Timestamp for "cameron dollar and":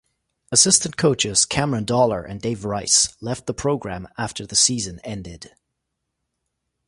1.45-2.41